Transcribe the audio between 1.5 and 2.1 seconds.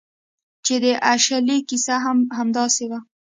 کیسه